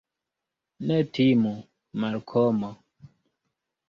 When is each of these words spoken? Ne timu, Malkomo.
Ne 0.87 0.97
timu, 1.13 1.51
Malkomo. 1.99 2.71